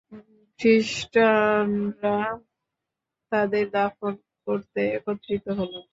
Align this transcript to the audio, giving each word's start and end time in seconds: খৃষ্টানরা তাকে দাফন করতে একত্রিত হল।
খৃষ্টানরা 0.59 2.17
তাকে 3.31 3.61
দাফন 3.73 4.13
করতে 4.47 4.81
একত্রিত 4.97 5.45
হল। 5.59 5.73